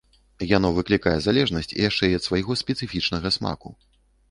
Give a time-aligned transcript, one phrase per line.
[0.57, 3.69] Яно выклікае залежнасць яшчэ і ад свайго спецыфічнага смаку.